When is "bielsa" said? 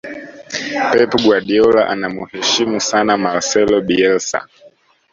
3.87-4.39